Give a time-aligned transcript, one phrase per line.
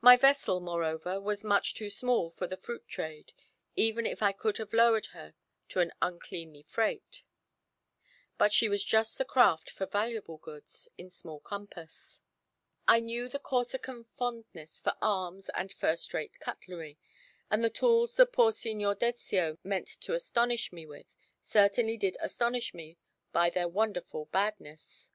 [0.00, 3.32] My vessel, moreover, was much too small for the fruit trade,
[3.76, 5.34] even if I could have lowered her
[5.68, 7.22] to an uncleanly freight;
[8.36, 12.20] but she was just the craft for valuable goods in small compass.
[12.88, 16.98] I knew the Corsican fondness for arms and first rate cutlery;
[17.48, 21.14] and the tools the poor Signor Dezio meant to astonish me with,
[21.44, 22.98] certainly did astonish me
[23.30, 25.12] by their wonderful badness.